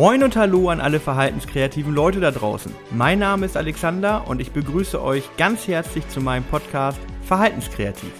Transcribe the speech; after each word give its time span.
Moin 0.00 0.22
und 0.22 0.34
Hallo 0.34 0.70
an 0.70 0.80
alle 0.80 0.98
verhaltenskreativen 0.98 1.94
Leute 1.94 2.20
da 2.20 2.30
draußen. 2.30 2.74
Mein 2.90 3.18
Name 3.18 3.44
ist 3.44 3.54
Alexander 3.54 4.26
und 4.28 4.40
ich 4.40 4.50
begrüße 4.50 5.02
euch 5.02 5.24
ganz 5.36 5.68
herzlich 5.68 6.08
zu 6.08 6.22
meinem 6.22 6.44
Podcast 6.44 6.98
Verhaltenskreativ. 7.26 8.10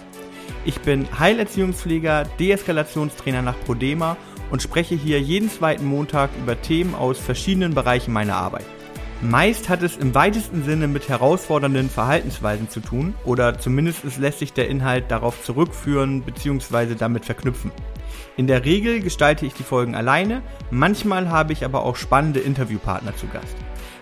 Ich 0.63 0.79
bin 0.81 1.07
Heilerziehungspfleger, 1.17 2.25
Deeskalationstrainer 2.37 3.41
nach 3.41 3.59
Prodema 3.65 4.15
und 4.51 4.61
spreche 4.61 4.93
hier 4.93 5.19
jeden 5.19 5.49
zweiten 5.49 5.85
Montag 5.85 6.29
über 6.39 6.61
Themen 6.61 6.93
aus 6.93 7.17
verschiedenen 7.17 7.73
Bereichen 7.73 8.13
meiner 8.13 8.35
Arbeit. 8.35 8.65
Meist 9.23 9.67
hat 9.67 9.81
es 9.81 9.97
im 9.97 10.13
weitesten 10.13 10.63
Sinne 10.63 10.87
mit 10.87 11.09
herausfordernden 11.09 11.89
Verhaltensweisen 11.89 12.69
zu 12.69 12.81
tun 12.81 13.15
oder 13.25 13.57
zumindest 13.57 14.03
lässt 14.19 14.37
sich 14.37 14.53
der 14.53 14.69
Inhalt 14.69 15.09
darauf 15.09 15.43
zurückführen 15.43 16.21
bzw. 16.21 16.93
damit 16.93 17.25
verknüpfen. 17.25 17.71
In 18.37 18.47
der 18.47 18.65
Regel 18.65 19.01
gestalte 19.01 19.45
ich 19.45 19.53
die 19.53 19.63
Folgen 19.63 19.95
alleine, 19.95 20.41
manchmal 20.69 21.29
habe 21.29 21.53
ich 21.53 21.65
aber 21.65 21.83
auch 21.83 21.95
spannende 21.95 22.39
Interviewpartner 22.39 23.15
zu 23.15 23.27
Gast. 23.27 23.55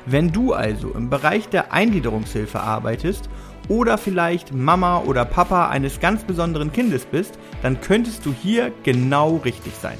Wenn 0.05 0.31
du 0.31 0.53
also 0.53 0.91
im 0.91 1.09
Bereich 1.09 1.49
der 1.49 1.73
Eingliederungshilfe 1.73 2.59
arbeitest 2.59 3.29
oder 3.67 3.97
vielleicht 3.97 4.53
Mama 4.53 4.99
oder 4.99 5.25
Papa 5.25 5.69
eines 5.69 5.99
ganz 5.99 6.23
besonderen 6.23 6.71
Kindes 6.71 7.05
bist, 7.05 7.37
dann 7.61 7.81
könntest 7.81 8.25
du 8.25 8.33
hier 8.33 8.71
genau 8.83 9.37
richtig 9.37 9.73
sein. 9.75 9.97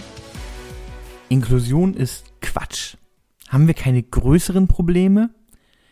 Inklusion 1.30 1.94
ist 1.94 2.26
Quatsch. 2.42 2.96
Haben 3.50 3.68
wir 3.68 3.76
keine 3.76 4.02
größeren 4.02 4.68
Probleme? 4.68 5.30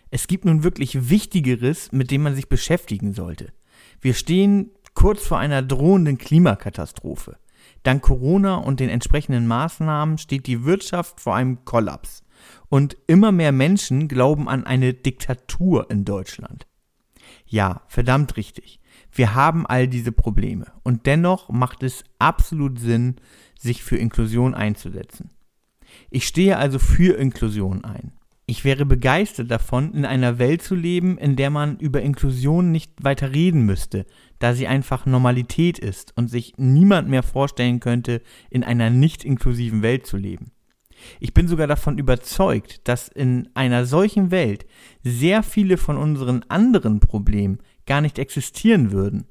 Es 0.10 0.28
gibt 0.28 0.46
nun 0.46 0.64
wirklich 0.64 1.10
Wichtigeres, 1.10 1.92
mit 1.92 2.12
dem 2.12 2.24
man 2.24 2.36
sich 2.36 2.50
beschäftigen 2.50 3.14
sollte. 3.14 3.54
Wir 4.02 4.14
stehen 4.14 4.72
kurz 4.94 5.24
vor 5.24 5.38
einer 5.38 5.62
drohenden 5.62 6.18
Klimakatastrophe. 6.18 7.38
Dank 7.88 8.04
Corona 8.04 8.56
und 8.56 8.82
den 8.82 8.90
entsprechenden 8.90 9.48
Maßnahmen 9.48 10.18
steht 10.18 10.46
die 10.46 10.66
Wirtschaft 10.66 11.22
vor 11.22 11.38
einem 11.38 11.64
Kollaps. 11.64 12.22
Und 12.68 12.98
immer 13.08 13.32
mehr 13.32 13.54
Menschen 13.54 14.10
glauben 14.10 14.50
an 14.50 14.66
eine 14.66 14.94
Diktatur 14.94 15.90
in 15.90 16.04
Deutschland. 16.04 16.68
Ja, 17.46 17.84
verdammt 17.88 18.36
richtig. 18.36 18.82
Wir 19.10 19.36
haben 19.36 19.66
all 19.66 19.88
diese 19.88 20.12
Probleme. 20.12 20.66
Und 20.84 21.06
dennoch 21.06 21.48
macht 21.48 21.82
es 21.82 22.04
absolut 22.20 22.78
Sinn, 22.78 23.16
sich 23.58 23.86
für 23.86 23.96
Inklusion 23.96 24.54
einzusetzen. 24.54 25.30
Ich 26.10 26.28
stehe 26.28 26.58
also 26.58 26.80
für 26.80 27.18
Inklusion 27.18 27.86
ein. 27.86 28.12
Ich 28.50 28.64
wäre 28.64 28.86
begeistert 28.86 29.52
davon, 29.52 29.94
in 29.94 30.06
einer 30.06 30.40
Welt 30.40 30.62
zu 30.62 30.74
leben, 30.74 31.18
in 31.18 31.36
der 31.36 31.50
man 31.50 31.78
über 31.80 32.02
Inklusion 32.02 32.72
nicht 32.72 32.94
weiter 33.04 33.34
reden 33.34 33.66
müsste, 33.66 34.06
da 34.40 34.54
sie 34.54 34.68
einfach 34.68 35.06
Normalität 35.06 35.78
ist 35.78 36.14
und 36.16 36.30
sich 36.30 36.54
niemand 36.56 37.10
mehr 37.10 37.24
vorstellen 37.24 37.82
könnte, 37.82 38.22
in 38.50 38.64
einer 38.64 38.90
nicht 38.90 39.26
inklusiven 39.26 39.82
Welt 39.82 40.08
zu 40.08 40.16
leben. 40.16 40.54
Ich 41.20 41.34
bin 41.34 41.50
sogar 41.50 41.68
davon 41.68 41.98
überzeugt, 41.98 42.88
dass 42.88 43.10
in 43.10 43.50
einer 43.54 43.86
solchen 43.86 44.32
Welt 44.32 44.66
sehr 45.04 45.44
viele 45.44 45.76
von 45.76 45.98
unseren 45.98 46.44
anderen 46.48 47.02
Problemen 47.02 47.60
gar 47.86 48.00
nicht 48.00 48.18
existieren 48.18 48.92
würden 48.92 49.28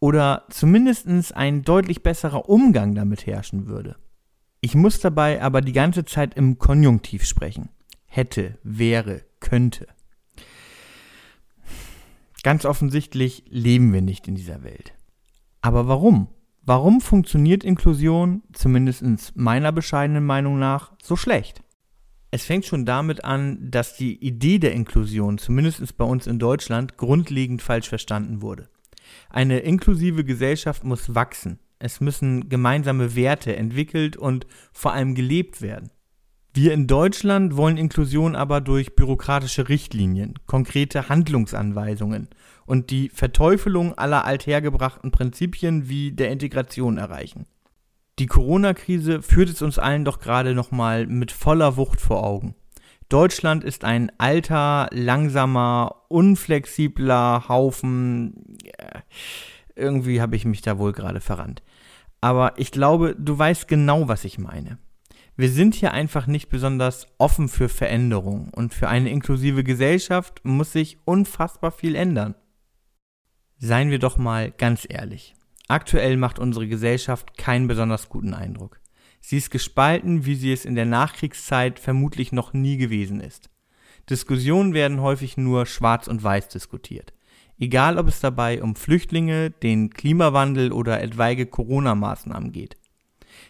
oder 0.00 0.46
zumindest 0.48 1.06
ein 1.36 1.62
deutlich 1.64 2.02
besserer 2.02 2.48
Umgang 2.48 2.94
damit 2.94 3.26
herrschen 3.26 3.66
würde. 3.66 3.96
Ich 4.62 4.74
muss 4.74 5.00
dabei 5.00 5.42
aber 5.42 5.60
die 5.60 5.74
ganze 5.74 6.06
Zeit 6.06 6.34
im 6.34 6.58
Konjunktiv 6.58 7.26
sprechen 7.26 7.68
hätte, 8.16 8.58
wäre, 8.62 9.22
könnte. 9.40 9.86
Ganz 12.42 12.64
offensichtlich 12.64 13.44
leben 13.48 13.92
wir 13.92 14.02
nicht 14.02 14.28
in 14.28 14.34
dieser 14.34 14.62
Welt. 14.62 14.94
Aber 15.62 15.88
warum? 15.88 16.28
Warum 16.62 17.00
funktioniert 17.00 17.64
Inklusion, 17.64 18.42
zumindest 18.52 19.04
meiner 19.34 19.72
bescheidenen 19.72 20.24
Meinung 20.24 20.58
nach, 20.58 20.92
so 21.02 21.16
schlecht? 21.16 21.62
Es 22.30 22.44
fängt 22.44 22.64
schon 22.64 22.84
damit 22.84 23.24
an, 23.24 23.70
dass 23.70 23.96
die 23.96 24.16
Idee 24.22 24.58
der 24.58 24.72
Inklusion, 24.72 25.38
zumindest 25.38 25.96
bei 25.96 26.04
uns 26.04 26.26
in 26.26 26.38
Deutschland, 26.38 26.96
grundlegend 26.96 27.62
falsch 27.62 27.88
verstanden 27.88 28.42
wurde. 28.42 28.68
Eine 29.30 29.60
inklusive 29.60 30.24
Gesellschaft 30.24 30.84
muss 30.84 31.14
wachsen. 31.14 31.58
Es 31.78 32.00
müssen 32.00 32.48
gemeinsame 32.48 33.14
Werte 33.14 33.56
entwickelt 33.56 34.16
und 34.16 34.46
vor 34.72 34.92
allem 34.92 35.14
gelebt 35.14 35.62
werden. 35.62 35.90
Wir 36.56 36.72
in 36.72 36.86
Deutschland 36.86 37.56
wollen 37.56 37.76
Inklusion 37.76 38.36
aber 38.36 38.60
durch 38.60 38.94
bürokratische 38.94 39.68
Richtlinien, 39.68 40.34
konkrete 40.46 41.08
Handlungsanweisungen 41.08 42.28
und 42.64 42.90
die 42.90 43.08
Verteufelung 43.08 43.98
aller 43.98 44.24
althergebrachten 44.24 45.10
Prinzipien 45.10 45.88
wie 45.88 46.12
der 46.12 46.30
Integration 46.30 46.96
erreichen. 46.96 47.46
Die 48.20 48.26
Corona-Krise 48.26 49.20
führt 49.20 49.48
es 49.48 49.62
uns 49.62 49.80
allen 49.80 50.04
doch 50.04 50.20
gerade 50.20 50.54
nochmal 50.54 51.08
mit 51.08 51.32
voller 51.32 51.76
Wucht 51.76 52.00
vor 52.00 52.22
Augen. 52.22 52.54
Deutschland 53.08 53.64
ist 53.64 53.84
ein 53.84 54.12
alter, 54.18 54.88
langsamer, 54.92 56.04
unflexibler 56.06 57.48
Haufen. 57.48 58.56
Irgendwie 59.74 60.20
habe 60.20 60.36
ich 60.36 60.44
mich 60.44 60.62
da 60.62 60.78
wohl 60.78 60.92
gerade 60.92 61.20
verrannt. 61.20 61.64
Aber 62.20 62.52
ich 62.58 62.70
glaube, 62.70 63.16
du 63.18 63.36
weißt 63.36 63.66
genau, 63.66 64.06
was 64.06 64.24
ich 64.24 64.38
meine 64.38 64.78
wir 65.36 65.50
sind 65.50 65.74
hier 65.74 65.92
einfach 65.92 66.26
nicht 66.26 66.48
besonders 66.48 67.08
offen 67.18 67.48
für 67.48 67.68
Veränderung 67.68 68.50
und 68.54 68.72
für 68.72 68.88
eine 68.88 69.10
inklusive 69.10 69.64
Gesellschaft 69.64 70.40
muss 70.44 70.72
sich 70.72 70.98
unfassbar 71.04 71.72
viel 71.72 71.96
ändern. 71.96 72.36
Seien 73.58 73.90
wir 73.90 73.98
doch 73.98 74.16
mal 74.16 74.52
ganz 74.52 74.86
ehrlich. 74.88 75.34
Aktuell 75.66 76.16
macht 76.16 76.38
unsere 76.38 76.68
Gesellschaft 76.68 77.36
keinen 77.36 77.66
besonders 77.66 78.08
guten 78.08 78.34
Eindruck. 78.34 78.80
Sie 79.20 79.38
ist 79.38 79.50
gespalten, 79.50 80.26
wie 80.26 80.34
sie 80.34 80.52
es 80.52 80.64
in 80.64 80.74
der 80.74 80.84
Nachkriegszeit 80.84 81.80
vermutlich 81.80 82.30
noch 82.30 82.52
nie 82.52 82.76
gewesen 82.76 83.20
ist. 83.20 83.50
Diskussionen 84.10 84.74
werden 84.74 85.00
häufig 85.00 85.36
nur 85.36 85.64
schwarz 85.64 86.08
und 86.08 86.22
weiß 86.22 86.48
diskutiert. 86.48 87.14
Egal 87.58 87.98
ob 87.98 88.06
es 88.08 88.20
dabei 88.20 88.62
um 88.62 88.76
Flüchtlinge, 88.76 89.50
den 89.50 89.90
Klimawandel 89.90 90.72
oder 90.72 91.02
etwaige 91.02 91.46
Corona-Maßnahmen 91.46 92.52
geht. 92.52 92.76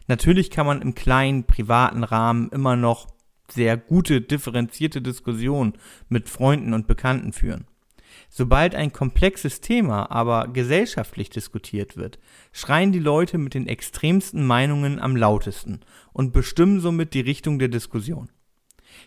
Natürlich 0.06 0.50
kann 0.50 0.66
man 0.66 0.82
im 0.82 0.94
kleinen 0.94 1.44
privaten 1.44 2.04
Rahmen 2.04 2.50
immer 2.50 2.76
noch 2.76 3.08
sehr 3.50 3.76
gute, 3.76 4.20
differenzierte 4.20 5.02
Diskussionen 5.02 5.74
mit 6.08 6.28
Freunden 6.28 6.74
und 6.74 6.86
Bekannten 6.86 7.32
führen. 7.32 7.66
Sobald 8.28 8.74
ein 8.74 8.92
komplexes 8.92 9.60
Thema 9.60 10.10
aber 10.10 10.48
gesellschaftlich 10.48 11.30
diskutiert 11.30 11.96
wird, 11.96 12.18
schreien 12.52 12.92
die 12.92 12.98
Leute 12.98 13.38
mit 13.38 13.54
den 13.54 13.66
extremsten 13.66 14.46
Meinungen 14.46 14.98
am 14.98 15.16
lautesten 15.16 15.80
und 16.12 16.32
bestimmen 16.32 16.80
somit 16.80 17.14
die 17.14 17.20
Richtung 17.20 17.58
der 17.58 17.68
Diskussion. 17.68 18.30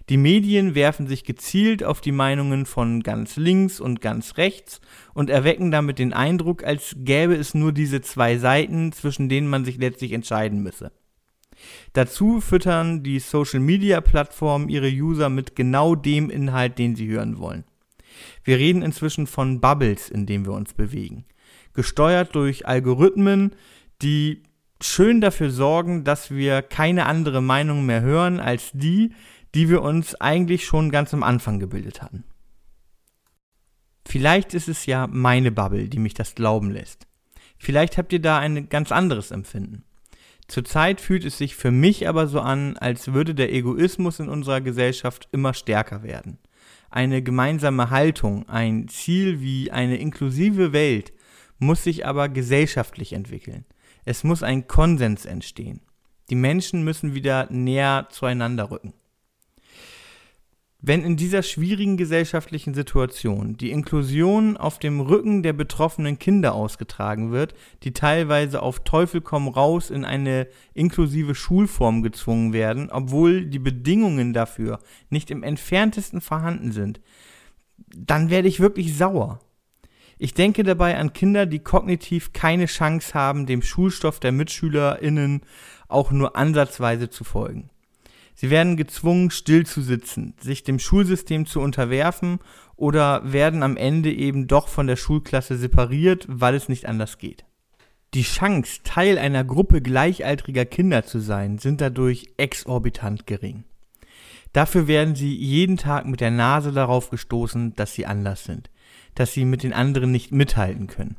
Die 0.10 0.18
Medien 0.18 0.74
werfen 0.74 1.08
sich 1.08 1.24
gezielt 1.24 1.84
auf 1.84 2.00
die 2.02 2.12
Meinungen 2.12 2.66
von 2.66 3.04
ganz 3.04 3.36
links 3.36 3.80
und 3.80 4.02
ganz 4.02 4.38
rechts 4.38 4.80
und 5.14 5.30
erwecken 5.30 5.72
damit 5.72 6.00
den 6.00 6.14
Eindruck, 6.14 6.64
als 6.64 6.96
gäbe 6.98 7.36
es 7.36 7.54
nur 7.54 7.74
diese 7.74 8.02
zwei 8.02 8.38
Seiten, 8.38 8.92
zwischen 8.94 9.28
denen 9.28 9.50
man 9.50 9.66
sich 9.66 9.78
letztlich 9.78 10.14
entscheiden 10.14 10.64
müsse. 10.64 10.92
Dazu 11.94 12.40
füttern 12.40 13.04
die 13.04 13.20
Social-Media-Plattformen 13.20 14.70
ihre 14.70 14.90
User 14.90 15.30
mit 15.30 15.56
genau 15.56 15.96
dem 15.96 16.30
Inhalt, 16.30 16.78
den 16.78 16.96
sie 16.96 17.08
hören 17.08 17.40
wollen. 17.40 17.66
Wir 18.44 18.58
reden 18.58 18.82
inzwischen 18.82 19.28
von 19.28 19.60
Bubbles, 19.60 20.10
in 20.10 20.26
denen 20.26 20.46
wir 20.46 20.54
uns 20.54 20.74
bewegen. 20.74 21.26
Gesteuert 21.74 22.36
durch 22.36 22.68
Algorithmen, 22.68 23.56
die 24.02 24.44
schön 24.82 25.22
dafür 25.22 25.50
sorgen, 25.50 26.04
dass 26.04 26.32
wir 26.32 26.62
keine 26.62 27.06
andere 27.06 27.42
Meinung 27.42 27.86
mehr 27.86 28.02
hören 28.02 28.40
als 28.40 28.72
die, 28.74 29.12
die 29.56 29.70
wir 29.70 29.82
uns 29.82 30.16
eigentlich 30.16 30.66
schon 30.66 30.92
ganz 30.92 31.14
am 31.14 31.24
Anfang 31.24 31.60
gebildet 31.60 32.02
hatten. 32.02 32.24
Vielleicht 34.08 34.54
ist 34.54 34.70
es 34.70 34.86
ja 34.86 35.08
meine 35.08 35.52
Bubble, 35.52 35.90
die 35.90 36.00
mich 36.00 36.14
das 36.14 36.36
glauben 36.36 36.72
lässt. 36.72 37.08
Vielleicht 37.58 37.98
habt 37.98 38.14
ihr 38.14 38.22
da 38.22 38.40
ein 38.40 38.70
ganz 38.70 38.92
anderes 38.92 39.32
Empfinden. 39.32 39.84
Zurzeit 40.48 41.02
fühlt 41.02 41.26
es 41.26 41.38
sich 41.38 41.56
für 41.56 41.72
mich 41.72 42.08
aber 42.08 42.28
so 42.28 42.40
an, 42.40 42.78
als 42.78 43.12
würde 43.14 43.36
der 43.36 43.52
Egoismus 43.52 44.20
in 44.20 44.30
unserer 44.30 44.62
Gesellschaft 44.62 45.28
immer 45.32 45.54
stärker 45.54 46.04
werden. 46.04 46.40
Eine 46.90 47.22
gemeinsame 47.22 47.90
Haltung, 47.90 48.48
ein 48.48 48.88
Ziel 48.88 49.42
wie 49.42 49.72
eine 49.72 49.98
inklusive 49.98 50.72
Welt 50.72 51.12
muss 51.60 51.84
sich 51.84 52.06
aber 52.06 52.30
gesellschaftlich 52.30 53.14
entwickeln. 53.14 53.66
Es 54.06 54.24
muss 54.24 54.44
ein 54.44 54.68
Konsens 54.68 55.26
entstehen. 55.26 55.82
Die 56.30 56.36
Menschen 56.36 56.84
müssen 56.84 57.14
wieder 57.14 57.48
näher 57.52 58.08
zueinander 58.10 58.72
rücken. 58.72 58.94
Wenn 60.80 61.04
in 61.04 61.18
dieser 61.18 61.42
schwierigen 61.42 61.98
gesellschaftlichen 61.98 62.76
Situation 62.76 63.58
die 63.58 63.72
Inklusion 63.72 64.58
auf 64.58 64.78
dem 64.78 65.00
Rücken 65.02 65.42
der 65.42 65.54
betroffenen 65.54 66.20
Kinder 66.20 66.54
ausgetragen 66.54 67.32
wird, 67.32 67.56
die 67.82 67.94
teilweise 67.94 68.62
auf 68.62 68.84
Teufel 68.84 69.22
komm 69.22 69.48
raus 69.48 69.90
in 69.90 70.06
eine 70.06 70.48
inklusive 70.76 71.34
Schulform 71.34 72.04
gezwungen 72.04 72.54
werden, 72.54 72.92
obwohl 72.92 73.46
die 73.46 73.58
Bedingungen 73.58 74.34
dafür 74.34 74.80
nicht 75.10 75.32
im 75.32 75.42
entferntesten 75.42 76.22
vorhanden 76.22 76.72
sind, 76.72 77.02
dann 77.96 78.30
werde 78.30 78.48
ich 78.48 78.60
wirklich 78.60 78.96
sauer. 78.96 79.40
Ich 80.20 80.36
denke 80.36 80.62
dabei 80.62 80.98
an 80.98 81.12
Kinder, 81.12 81.48
die 81.48 81.60
kognitiv 81.60 82.34
keine 82.34 82.68
Chance 82.68 83.16
haben, 83.16 83.48
dem 83.48 83.64
Schulstoff 83.64 84.20
der 84.20 84.32
MitschülerInnen 84.32 85.42
auch 85.88 86.12
nur 86.12 86.36
ansatzweise 86.36 87.10
zu 87.10 87.24
folgen. 87.24 87.72
Sie 88.40 88.52
werden 88.52 88.78
gezwungen, 88.78 89.32
still 89.32 89.66
zu 89.66 89.82
sitzen, 89.82 90.36
sich 90.40 90.64
dem 90.64 90.78
Schulsystem 90.78 91.48
zu 91.48 91.60
unterwerfen 91.60 92.38
oder 92.76 93.34
werden 93.34 93.64
am 93.64 93.78
Ende 93.78 94.14
eben 94.14 94.46
doch 94.46 94.68
von 94.68 94.86
der 94.86 94.96
Schulklasse 94.96 95.58
separiert, 95.58 96.28
weil 96.30 96.54
es 96.54 96.70
nicht 96.70 96.86
anders 96.86 97.18
geht. 97.18 97.46
Die 98.14 98.22
Chance, 98.22 98.82
Teil 98.84 99.18
einer 99.18 99.44
Gruppe 99.44 99.82
gleichaltriger 99.82 100.66
Kinder 100.66 101.04
zu 101.04 101.20
sein, 101.20 101.58
sind 101.58 101.82
dadurch 101.82 102.28
exorbitant 102.38 103.26
gering. 103.26 103.64
Dafür 104.54 104.88
werden 104.88 105.16
sie 105.16 105.36
jeden 105.36 105.78
Tag 105.78 106.06
mit 106.06 106.22
der 106.22 106.32
Nase 106.32 106.72
darauf 106.72 107.10
gestoßen, 107.10 107.74
dass 107.74 107.96
sie 107.96 108.06
anders 108.06 108.44
sind, 108.44 108.70
dass 109.16 109.34
sie 109.34 109.46
mit 109.46 109.64
den 109.64 109.74
anderen 109.74 110.12
nicht 110.12 110.32
mithalten 110.32 110.86
können. 110.86 111.18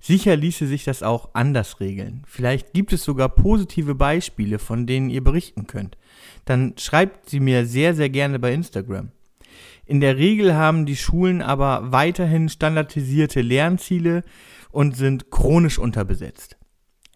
Sicher 0.00 0.34
ließe 0.34 0.66
sich 0.66 0.84
das 0.84 1.02
auch 1.02 1.34
anders 1.34 1.78
regeln. 1.80 2.22
Vielleicht 2.26 2.72
gibt 2.72 2.94
es 2.94 3.04
sogar 3.04 3.28
positive 3.28 3.94
Beispiele, 3.94 4.58
von 4.58 4.86
denen 4.86 5.10
ihr 5.10 5.22
berichten 5.22 5.66
könnt. 5.66 5.97
Dann 6.44 6.74
schreibt 6.78 7.28
sie 7.28 7.40
mir 7.40 7.66
sehr, 7.66 7.94
sehr 7.94 8.10
gerne 8.10 8.38
bei 8.38 8.52
Instagram. 8.52 9.10
In 9.86 10.00
der 10.00 10.18
Regel 10.18 10.54
haben 10.54 10.84
die 10.84 10.96
Schulen 10.96 11.40
aber 11.40 11.92
weiterhin 11.92 12.48
standardisierte 12.48 13.40
Lernziele 13.40 14.22
und 14.70 14.96
sind 14.96 15.30
chronisch 15.30 15.78
unterbesetzt. 15.78 16.58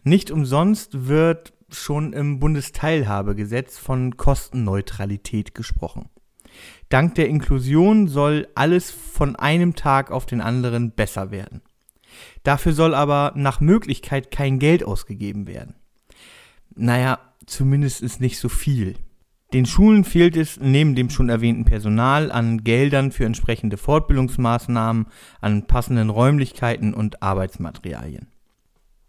Nicht 0.04 0.30
umsonst 0.30 1.06
wird 1.06 1.52
schon 1.70 2.12
im 2.12 2.38
Bundesteilhabegesetz 2.40 3.78
von 3.78 4.16
Kostenneutralität 4.16 5.54
gesprochen. 5.54 6.08
Dank 6.88 7.14
der 7.14 7.28
Inklusion 7.28 8.08
soll 8.08 8.48
alles 8.54 8.90
von 8.90 9.36
einem 9.36 9.74
Tag 9.74 10.10
auf 10.10 10.26
den 10.26 10.40
anderen 10.40 10.92
besser 10.92 11.30
werden. 11.30 11.62
Dafür 12.42 12.72
soll 12.72 12.94
aber 12.94 13.32
nach 13.36 13.60
Möglichkeit 13.60 14.30
kein 14.30 14.58
Geld 14.58 14.84
ausgegeben 14.84 15.46
werden. 15.46 15.74
Naja, 16.74 17.18
zumindest 17.46 18.02
ist 18.02 18.20
nicht 18.20 18.38
so 18.38 18.48
viel. 18.48 18.94
Den 19.52 19.66
Schulen 19.66 20.04
fehlt 20.04 20.36
es 20.36 20.58
neben 20.60 20.94
dem 20.94 21.10
schon 21.10 21.28
erwähnten 21.28 21.66
Personal 21.66 22.32
an 22.32 22.64
Geldern 22.64 23.12
für 23.12 23.26
entsprechende 23.26 23.76
Fortbildungsmaßnahmen, 23.76 25.06
an 25.42 25.66
passenden 25.66 26.08
Räumlichkeiten 26.08 26.94
und 26.94 27.22
Arbeitsmaterialien. 27.22 28.28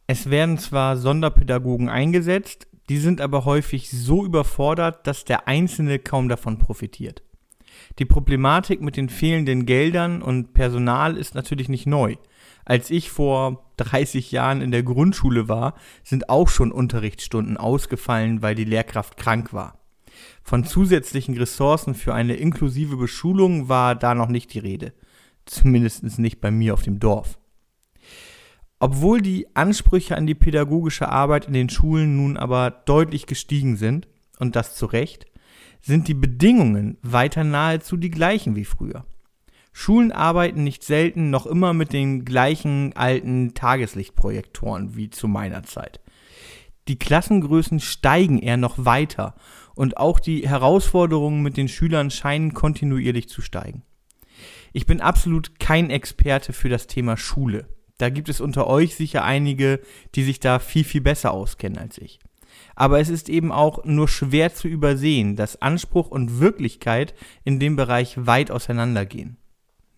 Es 0.05 0.29
werden 0.29 0.57
zwar 0.57 0.97
Sonderpädagogen 0.97 1.87
eingesetzt, 1.87 2.67
die 2.89 2.97
sind 2.97 3.21
aber 3.21 3.45
häufig 3.45 3.89
so 3.89 4.25
überfordert, 4.25 5.07
dass 5.07 5.23
der 5.23 5.47
Einzelne 5.47 5.99
kaum 5.99 6.27
davon 6.27 6.57
profitiert. 6.59 7.23
Die 7.99 8.05
Problematik 8.05 8.81
mit 8.81 8.97
den 8.97 9.07
fehlenden 9.07 9.65
Geldern 9.65 10.21
und 10.21 10.53
Personal 10.53 11.15
ist 11.15 11.35
natürlich 11.35 11.69
nicht 11.69 11.87
neu. 11.87 12.15
Als 12.65 12.89
ich 12.89 13.09
vor 13.09 13.71
30 13.77 14.31
Jahren 14.31 14.61
in 14.61 14.71
der 14.71 14.83
Grundschule 14.83 15.49
war, 15.49 15.75
sind 16.03 16.29
auch 16.29 16.47
schon 16.47 16.71
Unterrichtsstunden 16.71 17.57
ausgefallen, 17.57 18.41
weil 18.41 18.55
die 18.55 18.63
Lehrkraft 18.63 19.17
krank 19.17 19.53
war. 19.53 19.79
Von 20.43 20.63
zusätzlichen 20.63 21.37
Ressourcen 21.37 21.95
für 21.95 22.13
eine 22.13 22.35
inklusive 22.35 22.97
Beschulung 22.97 23.69
war 23.69 23.95
da 23.95 24.15
noch 24.15 24.29
nicht 24.29 24.53
die 24.53 24.59
Rede. 24.59 24.93
Zumindest 25.45 26.19
nicht 26.19 26.39
bei 26.39 26.51
mir 26.51 26.73
auf 26.73 26.83
dem 26.83 26.99
Dorf. 26.99 27.37
Obwohl 28.79 29.21
die 29.21 29.47
Ansprüche 29.55 30.17
an 30.17 30.27
die 30.27 30.35
pädagogische 30.35 31.09
Arbeit 31.09 31.47
in 31.47 31.53
den 31.53 31.69
Schulen 31.69 32.17
nun 32.17 32.37
aber 32.37 32.69
deutlich 32.69 33.25
gestiegen 33.25 33.77
sind, 33.77 34.07
und 34.39 34.55
das 34.55 34.75
zu 34.75 34.85
Recht, 34.85 35.25
sind 35.81 36.07
die 36.07 36.13
Bedingungen 36.13 36.97
weiter 37.01 37.43
nahezu 37.43 37.97
die 37.97 38.09
gleichen 38.09 38.55
wie 38.55 38.65
früher. 38.65 39.05
Schulen 39.73 40.11
arbeiten 40.11 40.63
nicht 40.63 40.83
selten 40.83 41.31
noch 41.31 41.47
immer 41.47 41.73
mit 41.73 41.93
den 41.93 42.25
gleichen 42.25 42.95
alten 42.95 43.55
Tageslichtprojektoren 43.55 44.95
wie 44.95 45.09
zu 45.09 45.27
meiner 45.27 45.63
Zeit. 45.63 45.99
Die 46.87 46.99
Klassengrößen 46.99 47.79
steigen 47.79 48.39
eher 48.39 48.57
noch 48.57 48.85
weiter 48.85 49.35
und 49.73 49.97
auch 49.97 50.19
die 50.19 50.47
Herausforderungen 50.47 51.41
mit 51.41 51.57
den 51.57 51.67
Schülern 51.67 52.11
scheinen 52.11 52.53
kontinuierlich 52.53 53.29
zu 53.29 53.41
steigen. 53.41 53.83
Ich 54.73 54.85
bin 54.85 55.01
absolut 55.01 55.59
kein 55.59 55.89
Experte 55.89 56.53
für 56.53 56.69
das 56.69 56.87
Thema 56.87 57.17
Schule. 57.17 57.67
Da 57.97 58.09
gibt 58.09 58.29
es 58.29 58.41
unter 58.41 58.67
euch 58.67 58.95
sicher 58.95 59.23
einige, 59.23 59.79
die 60.15 60.23
sich 60.23 60.39
da 60.39 60.59
viel, 60.59 60.83
viel 60.83 61.01
besser 61.01 61.31
auskennen 61.31 61.77
als 61.77 61.97
ich. 61.97 62.19
Aber 62.75 62.99
es 62.99 63.09
ist 63.09 63.29
eben 63.29 63.51
auch 63.51 63.85
nur 63.85 64.07
schwer 64.07 64.53
zu 64.53 64.67
übersehen, 64.67 65.35
dass 65.35 65.61
Anspruch 65.61 66.09
und 66.09 66.39
Wirklichkeit 66.39 67.13
in 67.43 67.59
dem 67.59 67.75
Bereich 67.75 68.25
weit 68.25 68.51
auseinandergehen. 68.51 69.37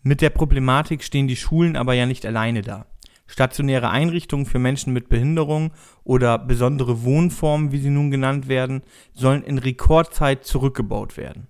Mit 0.07 0.21
der 0.21 0.29
Problematik 0.29 1.03
stehen 1.03 1.27
die 1.27 1.35
Schulen 1.35 1.75
aber 1.75 1.95
ja 1.95 2.05
nicht 2.05 2.27
alleine 2.27 2.61
da. 2.61 2.85
Stationäre 3.25 3.89
Einrichtungen 3.89 4.45
für 4.45 4.59
Menschen 4.59 4.93
mit 4.93 5.09
Behinderung 5.09 5.71
oder 6.03 6.37
besondere 6.37 7.01
Wohnformen, 7.03 7.71
wie 7.71 7.79
sie 7.79 7.89
nun 7.89 8.11
genannt 8.11 8.47
werden, 8.47 8.83
sollen 9.15 9.41
in 9.41 9.57
Rekordzeit 9.57 10.45
zurückgebaut 10.45 11.17
werden. 11.17 11.47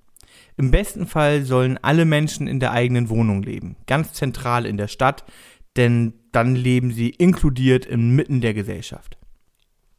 Im 0.56 0.72
besten 0.72 1.06
Fall 1.06 1.44
sollen 1.44 1.78
alle 1.82 2.06
Menschen 2.06 2.48
in 2.48 2.62
der 2.62 2.72
eigenen 2.72 3.10
Wohnung 3.10 3.44
leben, 3.44 3.76
ganz 3.88 4.14
zentral 4.14 4.66
in 4.66 4.78
der 4.78 4.88
Stadt, 4.88 5.26
denn 5.76 6.14
dann 6.32 6.56
leben 6.56 6.94
sie 6.94 7.10
inkludiert 7.10 7.86
inmitten 7.86 8.40
der 8.40 8.54
Gesellschaft. 8.54 9.18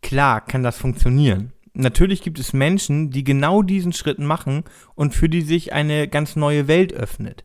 Klar 0.01 0.41
kann 0.41 0.63
das 0.63 0.79
funktionieren. 0.79 1.53
Natürlich 1.75 2.23
gibt 2.23 2.39
es 2.39 2.55
Menschen, 2.55 3.11
die 3.11 3.23
genau 3.23 3.61
diesen 3.61 3.93
Schritt 3.93 4.19
machen 4.19 4.65
und 4.95 5.15
für 5.15 5.29
die 5.29 5.43
sich 5.43 5.75
eine 5.75 6.09
ganz 6.09 6.37
neue 6.37 6.69
Welt 6.69 6.95
öffnet. 6.95 7.45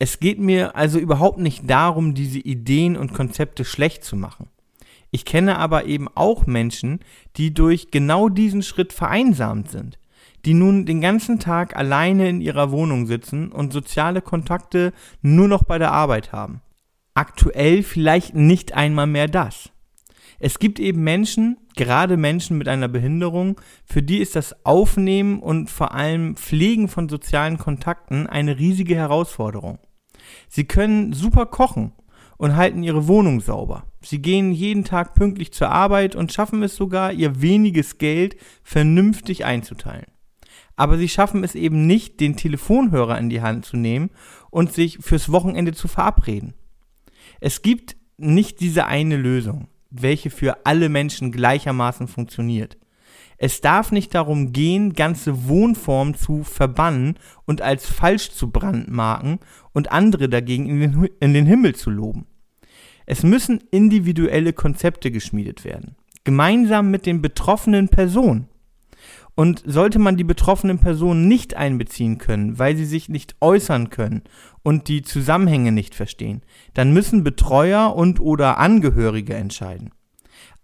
Es 0.00 0.20
geht 0.20 0.38
mir 0.38 0.76
also 0.76 0.98
überhaupt 0.98 1.38
nicht 1.38 1.68
darum, 1.68 2.14
diese 2.14 2.38
Ideen 2.38 2.96
und 2.96 3.14
Konzepte 3.14 3.64
schlecht 3.64 4.04
zu 4.04 4.14
machen. 4.16 4.48
Ich 5.10 5.24
kenne 5.24 5.58
aber 5.58 5.86
eben 5.86 6.06
auch 6.14 6.46
Menschen, 6.46 7.00
die 7.36 7.52
durch 7.52 7.90
genau 7.90 8.28
diesen 8.28 8.62
Schritt 8.62 8.92
vereinsamt 8.92 9.70
sind, 9.70 9.98
die 10.44 10.54
nun 10.54 10.86
den 10.86 11.00
ganzen 11.00 11.40
Tag 11.40 11.76
alleine 11.76 12.28
in 12.28 12.40
ihrer 12.40 12.70
Wohnung 12.70 13.06
sitzen 13.06 13.50
und 13.50 13.72
soziale 13.72 14.22
Kontakte 14.22 14.92
nur 15.20 15.48
noch 15.48 15.64
bei 15.64 15.78
der 15.78 15.92
Arbeit 15.92 16.30
haben. 16.30 16.60
Aktuell 17.14 17.82
vielleicht 17.82 18.34
nicht 18.34 18.74
einmal 18.74 19.08
mehr 19.08 19.26
das. 19.26 19.70
Es 20.38 20.60
gibt 20.60 20.78
eben 20.78 21.02
Menschen, 21.02 21.56
gerade 21.74 22.16
Menschen 22.16 22.58
mit 22.58 22.68
einer 22.68 22.86
Behinderung, 22.86 23.60
für 23.84 24.04
die 24.04 24.18
ist 24.18 24.36
das 24.36 24.64
Aufnehmen 24.64 25.40
und 25.40 25.68
vor 25.68 25.92
allem 25.92 26.36
Pflegen 26.36 26.86
von 26.86 27.08
sozialen 27.08 27.58
Kontakten 27.58 28.28
eine 28.28 28.58
riesige 28.58 28.94
Herausforderung. 28.94 29.80
Sie 30.48 30.64
können 30.64 31.12
super 31.12 31.46
kochen 31.46 31.92
und 32.36 32.56
halten 32.56 32.82
ihre 32.82 33.08
Wohnung 33.08 33.40
sauber. 33.40 33.84
Sie 34.00 34.22
gehen 34.22 34.52
jeden 34.52 34.84
Tag 34.84 35.14
pünktlich 35.14 35.52
zur 35.52 35.70
Arbeit 35.70 36.14
und 36.14 36.32
schaffen 36.32 36.62
es 36.62 36.76
sogar, 36.76 37.12
ihr 37.12 37.42
weniges 37.42 37.98
Geld 37.98 38.36
vernünftig 38.62 39.44
einzuteilen. 39.44 40.06
Aber 40.76 40.96
sie 40.96 41.08
schaffen 41.08 41.42
es 41.42 41.56
eben 41.56 41.86
nicht, 41.86 42.20
den 42.20 42.36
Telefonhörer 42.36 43.18
in 43.18 43.28
die 43.28 43.42
Hand 43.42 43.64
zu 43.64 43.76
nehmen 43.76 44.10
und 44.50 44.72
sich 44.72 44.98
fürs 45.00 45.32
Wochenende 45.32 45.72
zu 45.72 45.88
verabreden. 45.88 46.54
Es 47.40 47.62
gibt 47.62 47.96
nicht 48.16 48.60
diese 48.60 48.86
eine 48.86 49.16
Lösung, 49.16 49.66
welche 49.90 50.30
für 50.30 50.66
alle 50.66 50.88
Menschen 50.88 51.32
gleichermaßen 51.32 52.06
funktioniert. 52.06 52.76
Es 53.40 53.60
darf 53.60 53.92
nicht 53.92 54.14
darum 54.14 54.52
gehen, 54.52 54.94
ganze 54.94 55.46
Wohnformen 55.46 56.14
zu 56.14 56.42
verbannen 56.42 57.14
und 57.46 57.62
als 57.62 57.86
falsch 57.86 58.32
zu 58.32 58.50
brandmarken 58.50 59.38
und 59.72 59.92
andere 59.92 60.28
dagegen 60.28 60.68
in 60.68 60.80
den, 60.80 61.08
in 61.20 61.34
den 61.34 61.46
Himmel 61.46 61.76
zu 61.76 61.90
loben. 61.90 62.26
Es 63.06 63.22
müssen 63.22 63.62
individuelle 63.70 64.52
Konzepte 64.52 65.12
geschmiedet 65.12 65.64
werden, 65.64 65.94
gemeinsam 66.24 66.90
mit 66.90 67.06
den 67.06 67.22
betroffenen 67.22 67.88
Personen. 67.88 68.48
Und 69.36 69.62
sollte 69.64 70.00
man 70.00 70.16
die 70.16 70.24
betroffenen 70.24 70.80
Personen 70.80 71.28
nicht 71.28 71.56
einbeziehen 71.56 72.18
können, 72.18 72.58
weil 72.58 72.76
sie 72.76 72.84
sich 72.84 73.08
nicht 73.08 73.36
äußern 73.40 73.88
können 73.88 74.24
und 74.64 74.88
die 74.88 75.02
Zusammenhänge 75.02 75.70
nicht 75.70 75.94
verstehen, 75.94 76.42
dann 76.74 76.92
müssen 76.92 77.22
Betreuer 77.22 77.94
und 77.94 78.18
oder 78.18 78.58
Angehörige 78.58 79.34
entscheiden 79.34 79.90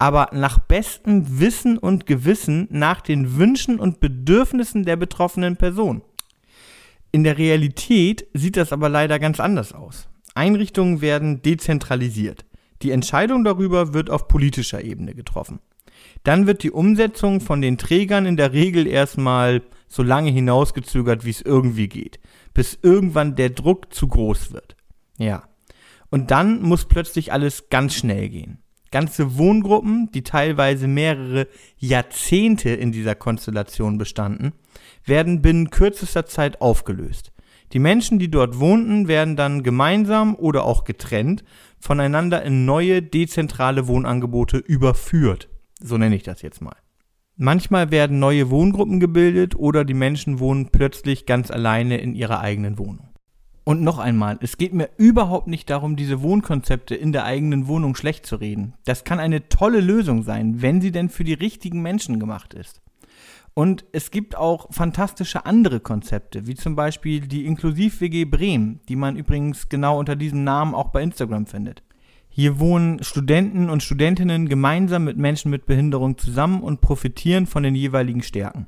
aber 0.04 0.28
nach 0.34 0.58
bestem 0.58 1.40
Wissen 1.40 1.78
und 1.78 2.04
Gewissen 2.04 2.68
nach 2.70 3.00
den 3.00 3.38
Wünschen 3.38 3.80
und 3.80 4.00
Bedürfnissen 4.00 4.84
der 4.84 4.96
betroffenen 4.96 5.56
Person. 5.56 6.02
In 7.10 7.24
der 7.24 7.38
Realität 7.38 8.26
sieht 8.34 8.58
das 8.58 8.74
aber 8.74 8.90
leider 8.90 9.18
ganz 9.18 9.40
anders 9.40 9.72
aus. 9.72 10.10
Einrichtungen 10.34 11.00
werden 11.00 11.40
dezentralisiert. 11.40 12.44
Die 12.82 12.90
Entscheidung 12.90 13.44
darüber 13.44 13.94
wird 13.94 14.10
auf 14.10 14.28
politischer 14.28 14.84
Ebene 14.84 15.14
getroffen. 15.14 15.60
Dann 16.22 16.46
wird 16.46 16.64
die 16.64 16.70
Umsetzung 16.70 17.40
von 17.40 17.62
den 17.62 17.78
Trägern 17.78 18.26
in 18.26 18.36
der 18.36 18.52
Regel 18.52 18.86
erstmal 18.86 19.62
so 19.88 20.02
lange 20.02 20.30
hinausgezögert, 20.30 21.24
wie 21.24 21.30
es 21.30 21.40
irgendwie 21.40 21.88
geht, 21.88 22.20
bis 22.52 22.78
irgendwann 22.82 23.36
der 23.36 23.48
Druck 23.48 23.94
zu 23.94 24.06
groß 24.06 24.52
wird. 24.52 24.76
Ja. 25.16 25.44
Und 26.10 26.30
dann 26.30 26.60
muss 26.60 26.84
plötzlich 26.84 27.32
alles 27.32 27.70
ganz 27.70 27.94
schnell 27.94 28.28
gehen. 28.28 28.58
Ganze 28.94 29.36
Wohngruppen, 29.36 30.08
die 30.14 30.22
teilweise 30.22 30.86
mehrere 30.86 31.48
Jahrzehnte 31.78 32.70
in 32.70 32.92
dieser 32.92 33.16
Konstellation 33.16 33.98
bestanden, 33.98 34.52
werden 35.04 35.42
binnen 35.42 35.70
kürzester 35.70 36.26
Zeit 36.26 36.60
aufgelöst. 36.60 37.32
Die 37.72 37.80
Menschen, 37.80 38.20
die 38.20 38.30
dort 38.30 38.60
wohnten, 38.60 39.08
werden 39.08 39.34
dann 39.34 39.64
gemeinsam 39.64 40.36
oder 40.36 40.62
auch 40.62 40.84
getrennt 40.84 41.42
voneinander 41.80 42.44
in 42.44 42.66
neue 42.66 43.02
dezentrale 43.02 43.88
Wohnangebote 43.88 44.58
überführt. 44.58 45.48
So 45.80 45.98
nenne 45.98 46.14
ich 46.14 46.22
das 46.22 46.42
jetzt 46.42 46.62
mal. 46.62 46.76
Manchmal 47.34 47.90
werden 47.90 48.20
neue 48.20 48.48
Wohngruppen 48.48 49.00
gebildet 49.00 49.56
oder 49.56 49.84
die 49.84 49.94
Menschen 49.94 50.38
wohnen 50.38 50.68
plötzlich 50.70 51.26
ganz 51.26 51.50
alleine 51.50 51.98
in 51.98 52.14
ihrer 52.14 52.38
eigenen 52.38 52.78
Wohnung. 52.78 53.13
Und 53.64 53.80
noch 53.80 53.98
einmal, 53.98 54.38
es 54.42 54.58
geht 54.58 54.74
mir 54.74 54.90
überhaupt 54.98 55.46
nicht 55.46 55.70
darum, 55.70 55.96
diese 55.96 56.20
Wohnkonzepte 56.20 56.94
in 56.94 57.12
der 57.12 57.24
eigenen 57.24 57.66
Wohnung 57.66 57.96
schlecht 57.96 58.26
zu 58.26 58.36
reden. 58.36 58.74
Das 58.84 59.04
kann 59.04 59.18
eine 59.18 59.48
tolle 59.48 59.80
Lösung 59.80 60.22
sein, 60.22 60.60
wenn 60.60 60.82
sie 60.82 60.92
denn 60.92 61.08
für 61.08 61.24
die 61.24 61.32
richtigen 61.32 61.80
Menschen 61.80 62.20
gemacht 62.20 62.52
ist. 62.52 62.82
Und 63.54 63.86
es 63.92 64.10
gibt 64.10 64.36
auch 64.36 64.66
fantastische 64.70 65.46
andere 65.46 65.80
Konzepte, 65.80 66.46
wie 66.46 66.56
zum 66.56 66.76
Beispiel 66.76 67.20
die 67.20 67.46
Inklusiv-WG 67.46 68.24
Bremen, 68.26 68.80
die 68.88 68.96
man 68.96 69.16
übrigens 69.16 69.68
genau 69.68 69.98
unter 69.98 70.16
diesem 70.16 70.44
Namen 70.44 70.74
auch 70.74 70.90
bei 70.90 71.02
Instagram 71.02 71.46
findet. 71.46 71.82
Hier 72.28 72.58
wohnen 72.58 73.02
Studenten 73.02 73.70
und 73.70 73.84
Studentinnen 73.84 74.48
gemeinsam 74.48 75.04
mit 75.04 75.16
Menschen 75.16 75.52
mit 75.52 75.66
Behinderung 75.66 76.18
zusammen 76.18 76.62
und 76.62 76.80
profitieren 76.80 77.46
von 77.46 77.62
den 77.62 77.76
jeweiligen 77.76 78.22
Stärken. 78.22 78.66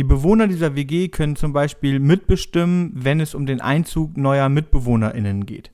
Die 0.00 0.04
Bewohner 0.04 0.48
dieser 0.48 0.76
WG 0.76 1.08
können 1.08 1.36
zum 1.36 1.52
Beispiel 1.52 2.00
mitbestimmen, 2.00 2.90
wenn 2.94 3.20
es 3.20 3.34
um 3.34 3.44
den 3.44 3.60
Einzug 3.60 4.16
neuer 4.16 4.48
MitbewohnerInnen 4.48 5.44
geht. 5.44 5.72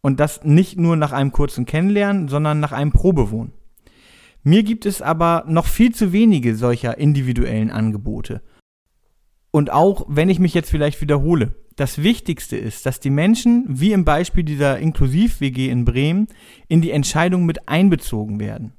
Und 0.00 0.20
das 0.20 0.44
nicht 0.44 0.78
nur 0.78 0.94
nach 0.94 1.10
einem 1.10 1.32
kurzen 1.32 1.66
Kennenlernen, 1.66 2.28
sondern 2.28 2.60
nach 2.60 2.70
einem 2.70 2.92
Probewohnen. 2.92 3.52
Mir 4.44 4.62
gibt 4.62 4.86
es 4.86 5.02
aber 5.02 5.42
noch 5.48 5.66
viel 5.66 5.92
zu 5.92 6.12
wenige 6.12 6.54
solcher 6.54 6.98
individuellen 6.98 7.72
Angebote. 7.72 8.42
Und 9.50 9.72
auch 9.72 10.06
wenn 10.08 10.28
ich 10.30 10.38
mich 10.38 10.54
jetzt 10.54 10.70
vielleicht 10.70 11.00
wiederhole, 11.00 11.56
das 11.74 12.00
Wichtigste 12.00 12.56
ist, 12.56 12.86
dass 12.86 13.00
die 13.00 13.10
Menschen, 13.10 13.64
wie 13.66 13.90
im 13.90 14.04
Beispiel 14.04 14.44
dieser 14.44 14.78
Inklusiv-WG 14.78 15.68
in 15.68 15.84
Bremen, 15.84 16.28
in 16.68 16.80
die 16.80 16.92
Entscheidung 16.92 17.44
mit 17.44 17.68
einbezogen 17.68 18.38
werden. 18.38 18.74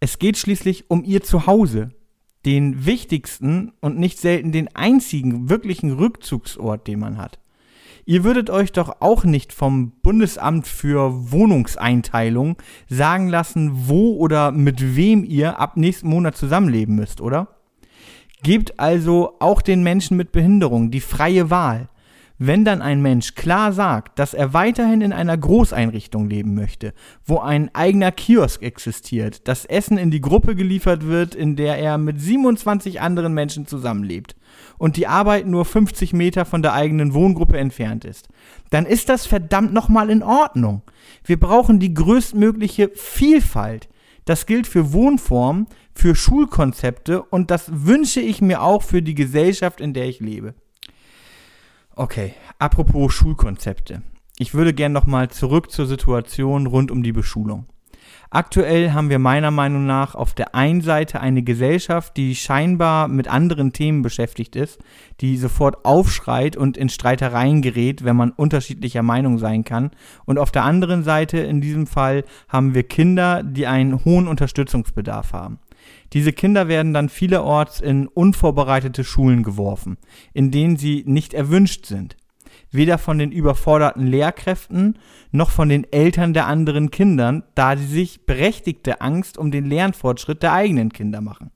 Es 0.00 0.18
geht 0.18 0.36
schließlich 0.36 0.90
um 0.90 1.04
ihr 1.04 1.22
Zuhause, 1.22 1.90
den 2.46 2.86
wichtigsten 2.86 3.72
und 3.80 3.98
nicht 3.98 4.18
selten 4.18 4.52
den 4.52 4.74
einzigen 4.74 5.48
wirklichen 5.48 5.92
Rückzugsort, 5.92 6.86
den 6.86 7.00
man 7.00 7.18
hat. 7.18 7.38
Ihr 8.06 8.24
würdet 8.24 8.50
euch 8.50 8.72
doch 8.72 8.96
auch 9.00 9.24
nicht 9.24 9.52
vom 9.52 9.92
Bundesamt 10.02 10.66
für 10.66 11.30
Wohnungseinteilung 11.30 12.56
sagen 12.88 13.28
lassen, 13.28 13.88
wo 13.88 14.16
oder 14.16 14.52
mit 14.52 14.96
wem 14.96 15.22
ihr 15.22 15.60
ab 15.60 15.76
nächsten 15.76 16.08
Monat 16.08 16.36
zusammenleben 16.36 16.96
müsst, 16.96 17.20
oder? 17.20 17.48
Gebt 18.42 18.80
also 18.80 19.36
auch 19.38 19.60
den 19.60 19.82
Menschen 19.82 20.16
mit 20.16 20.32
Behinderung 20.32 20.90
die 20.90 21.00
freie 21.00 21.50
Wahl. 21.50 21.88
Wenn 22.42 22.64
dann 22.64 22.80
ein 22.80 23.02
Mensch 23.02 23.34
klar 23.34 23.70
sagt, 23.70 24.18
dass 24.18 24.32
er 24.32 24.54
weiterhin 24.54 25.02
in 25.02 25.12
einer 25.12 25.36
Großeinrichtung 25.36 26.26
leben 26.26 26.54
möchte, 26.54 26.94
wo 27.26 27.38
ein 27.38 27.68
eigener 27.74 28.12
Kiosk 28.12 28.62
existiert, 28.62 29.46
das 29.46 29.66
Essen 29.66 29.98
in 29.98 30.10
die 30.10 30.22
Gruppe 30.22 30.56
geliefert 30.56 31.06
wird, 31.06 31.34
in 31.34 31.54
der 31.54 31.76
er 31.76 31.98
mit 31.98 32.18
27 32.18 33.02
anderen 33.02 33.34
Menschen 33.34 33.66
zusammenlebt 33.66 34.36
und 34.78 34.96
die 34.96 35.06
Arbeit 35.06 35.48
nur 35.48 35.66
50 35.66 36.14
Meter 36.14 36.46
von 36.46 36.62
der 36.62 36.72
eigenen 36.72 37.12
Wohngruppe 37.12 37.58
entfernt 37.58 38.06
ist, 38.06 38.30
dann 38.70 38.86
ist 38.86 39.10
das 39.10 39.26
verdammt 39.26 39.74
nochmal 39.74 40.08
in 40.08 40.22
Ordnung. 40.22 40.80
Wir 41.22 41.38
brauchen 41.38 41.78
die 41.78 41.92
größtmögliche 41.92 42.90
Vielfalt. 42.94 43.90
Das 44.24 44.46
gilt 44.46 44.66
für 44.66 44.94
Wohnformen, 44.94 45.66
für 45.94 46.14
Schulkonzepte 46.14 47.22
und 47.22 47.50
das 47.50 47.70
wünsche 47.70 48.20
ich 48.20 48.40
mir 48.40 48.62
auch 48.62 48.82
für 48.82 49.02
die 49.02 49.14
Gesellschaft, 49.14 49.78
in 49.82 49.92
der 49.92 50.08
ich 50.08 50.20
lebe. 50.20 50.54
Okay, 52.00 52.32
apropos 52.58 53.12
Schulkonzepte. 53.12 54.00
Ich 54.38 54.54
würde 54.54 54.72
gern 54.72 54.90
nochmal 54.90 55.28
zurück 55.28 55.70
zur 55.70 55.84
Situation 55.84 56.66
rund 56.66 56.90
um 56.90 57.02
die 57.02 57.12
Beschulung. 57.12 57.66
Aktuell 58.30 58.92
haben 58.92 59.10
wir 59.10 59.18
meiner 59.18 59.50
Meinung 59.50 59.84
nach 59.84 60.14
auf 60.14 60.32
der 60.32 60.54
einen 60.54 60.80
Seite 60.80 61.20
eine 61.20 61.42
Gesellschaft, 61.42 62.16
die 62.16 62.34
scheinbar 62.34 63.06
mit 63.06 63.28
anderen 63.28 63.74
Themen 63.74 64.00
beschäftigt 64.00 64.56
ist, 64.56 64.78
die 65.20 65.36
sofort 65.36 65.84
aufschreit 65.84 66.56
und 66.56 66.78
in 66.78 66.88
Streitereien 66.88 67.60
gerät, 67.60 68.02
wenn 68.02 68.16
man 68.16 68.30
unterschiedlicher 68.30 69.02
Meinung 69.02 69.36
sein 69.36 69.64
kann. 69.64 69.90
Und 70.24 70.38
auf 70.38 70.52
der 70.52 70.64
anderen 70.64 71.04
Seite 71.04 71.36
in 71.36 71.60
diesem 71.60 71.86
Fall 71.86 72.24
haben 72.48 72.72
wir 72.72 72.84
Kinder, 72.84 73.42
die 73.42 73.66
einen 73.66 74.06
hohen 74.06 74.26
Unterstützungsbedarf 74.26 75.34
haben. 75.34 75.58
Diese 76.12 76.32
Kinder 76.32 76.66
werden 76.68 76.92
dann 76.92 77.08
vielerorts 77.08 77.80
in 77.80 78.08
unvorbereitete 78.08 79.04
Schulen 79.04 79.42
geworfen, 79.42 79.96
in 80.32 80.50
denen 80.50 80.76
sie 80.76 81.04
nicht 81.06 81.34
erwünscht 81.34 81.86
sind. 81.86 82.16
Weder 82.72 82.98
von 82.98 83.18
den 83.18 83.32
überforderten 83.32 84.06
Lehrkräften 84.06 84.98
noch 85.30 85.50
von 85.50 85.68
den 85.68 85.90
Eltern 85.92 86.34
der 86.34 86.46
anderen 86.46 86.90
Kindern, 86.90 87.44
da 87.54 87.76
sie 87.76 87.86
sich 87.86 88.26
berechtigte 88.26 89.00
Angst 89.00 89.38
um 89.38 89.50
den 89.50 89.66
Lernfortschritt 89.66 90.42
der 90.42 90.52
eigenen 90.52 90.92
Kinder 90.92 91.20
machen. 91.20 91.50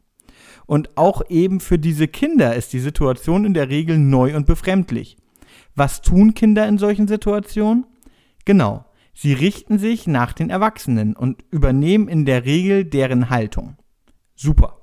Und 0.67 0.97
auch 0.97 1.23
eben 1.29 1.61
für 1.61 1.79
diese 1.79 2.09
Kinder 2.09 2.55
ist 2.55 2.73
die 2.73 2.81
Situation 2.81 3.45
in 3.45 3.55
der 3.55 3.69
Regel 3.69 3.99
neu 3.99 4.35
und 4.37 4.47
befremdlich. 4.47 5.17
Was 5.75 6.01
tun 6.01 6.35
Kinder 6.35 6.67
in 6.69 6.79
solchen 6.79 7.09
Situationen? 7.09 7.87
Genau, 8.45 8.85
sie 9.13 9.33
richten 9.33 9.79
sich 9.79 10.07
nach 10.07 10.33
den 10.33 10.51
Erwachsenen 10.51 11.15
und 11.15 11.45
übernehmen 11.51 12.09
in 12.09 12.25
der 12.25 12.45
Regel 12.45 12.85
deren 12.85 13.31
Haltung. 13.31 13.77
Super. 14.35 14.79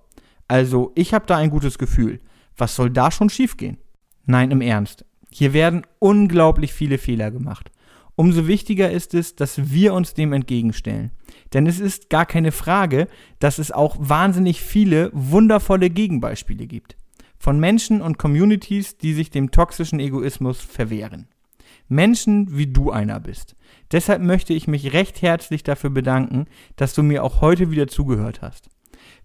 Also, 0.48 0.91
ich 0.96 1.13
habe 1.13 1.25
da 1.25 1.38
ein 1.38 1.50
gutes 1.50 1.77
Gefühl. 1.77 2.20
Was 2.58 2.75
soll 2.75 2.89
da 2.89 3.12
schon 3.12 3.29
schiefgehen? 3.29 3.77
Nein, 4.25 4.51
im 4.51 4.62
Ernst. 4.62 5.05
Hier 5.31 5.53
werden 5.53 5.86
unglaublich 6.00 6.74
viele 6.74 6.98
Fehler 6.98 7.31
gemacht. 7.31 7.72
Umso 8.15 8.48
wichtiger 8.48 8.91
ist 8.91 9.13
es, 9.13 9.36
dass 9.36 9.72
wir 9.72 9.93
uns 9.93 10.13
dem 10.13 10.34
entgegenstellen. 10.34 11.12
Denn 11.53 11.65
es 11.65 11.79
ist 11.79 12.10
gar 12.10 12.25
keine 12.25 12.51
Frage, 12.51 13.08
dass 13.39 13.58
es 13.58 13.72
auch 13.72 13.96
wahnsinnig 14.00 14.62
viele 14.62 15.10
wundervolle 15.13 15.89
Gegenbeispiele 15.89 16.67
gibt. 16.67 16.98
Von 17.39 17.60
Menschen 17.60 18.01
und 18.01 18.20
Communities, 18.20 18.98
die 18.98 19.13
sich 19.13 19.31
dem 19.31 19.51
toxischen 19.51 20.00
Egoismus 20.00 20.62
verwehren. 20.62 21.29
Menschen, 21.88 22.58
wie 22.58 22.67
du 22.67 22.91
einer 22.91 23.20
bist. 23.20 23.55
Deshalb 23.91 24.22
möchte 24.22 24.53
ich 24.53 24.67
mich 24.67 24.93
recht 24.93 25.22
herzlich 25.22 25.63
dafür 25.63 25.89
bedanken, 25.89 26.46
dass 26.75 26.93
du 26.93 27.03
mir 27.03 27.24
auch 27.24 27.41
heute 27.41 27.72
wieder 27.72 27.88
zugehört 27.88 28.41
hast. 28.41 28.70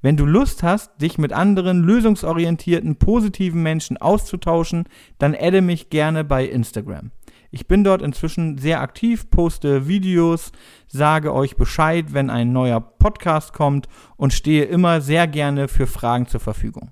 Wenn 0.03 0.17
du 0.17 0.25
Lust 0.25 0.63
hast, 0.63 1.01
dich 1.01 1.19
mit 1.19 1.33
anderen 1.33 1.83
lösungsorientierten, 1.83 2.97
positiven 2.97 3.63
Menschen 3.63 3.97
auszutauschen, 3.97 4.85
dann 5.19 5.35
adde 5.35 5.63
mich 5.63 5.91
gerne 5.91 6.25
bei 6.25 6.45
Instagram. 6.45 7.11
Ich 7.51 7.67
bin 7.67 7.85
dort 7.85 8.03
inzwischen 8.03 8.59
sehr 8.59 8.81
aktiv, 8.81 9.31
poste 9.31 9.89
Videos, 9.89 10.53
sage 10.89 11.33
euch 11.33 11.57
Bescheid, 11.57 12.07
wenn 12.13 12.29
ein 12.29 12.53
neuer 12.53 12.81
Podcast 12.81 13.53
kommt 13.53 13.89
und 14.17 14.33
stehe 14.33 14.65
immer 14.65 15.01
sehr 15.01 15.27
gerne 15.27 15.69
für 15.69 15.87
Fragen 15.87 16.27
zur 16.27 16.41
Verfügung. 16.41 16.91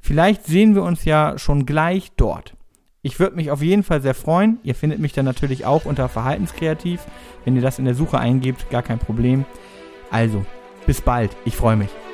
Vielleicht 0.00 0.44
sehen 0.46 0.74
wir 0.74 0.82
uns 0.82 1.04
ja 1.04 1.38
schon 1.38 1.66
gleich 1.66 2.12
dort. 2.16 2.54
Ich 3.02 3.18
würde 3.20 3.36
mich 3.36 3.50
auf 3.50 3.62
jeden 3.62 3.82
Fall 3.82 4.00
sehr 4.02 4.14
freuen. 4.14 4.58
Ihr 4.62 4.74
findet 4.74 4.98
mich 4.98 5.12
dann 5.12 5.24
natürlich 5.24 5.64
auch 5.64 5.84
unter 5.84 6.08
Verhaltenskreativ. 6.08 7.00
Wenn 7.44 7.56
ihr 7.56 7.62
das 7.62 7.78
in 7.78 7.84
der 7.84 7.94
Suche 7.94 8.18
eingebt, 8.18 8.68
gar 8.70 8.82
kein 8.82 8.98
Problem. 8.98 9.44
Also, 10.10 10.44
bis 10.86 11.00
bald. 11.00 11.30
Ich 11.44 11.56
freue 11.56 11.76
mich. 11.76 12.05